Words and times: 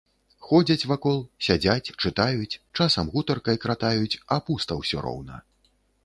Ходзяць 0.45 0.87
вакол, 0.91 1.19
сядзяць, 1.47 1.91
чытаюць, 2.03 2.59
часам 2.77 3.11
гутаркай 3.17 3.59
кратаюць, 3.65 4.19
а 4.37 4.39
пуста 4.47 4.79
ўсё 4.79 5.05
роўна. 5.09 5.37